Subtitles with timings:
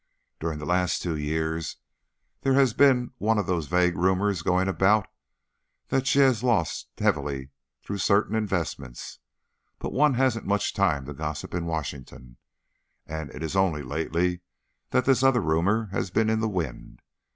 [0.39, 1.77] During the last two years
[2.41, 5.05] there has been one of those vague rumours going about
[5.89, 7.51] that she has lost heavily
[7.83, 9.19] through certain investments;
[9.77, 12.37] but one hasn't much time for gossip in Washington,
[13.05, 14.41] and it is only lately
[14.89, 17.03] that this other rumour has been in the wind.